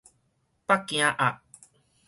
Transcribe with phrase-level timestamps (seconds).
[0.65, 1.41] 北京鴨